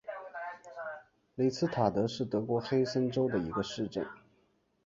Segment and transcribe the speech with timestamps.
[1.35, 4.03] 里茨塔特是德国黑森州的一个市镇。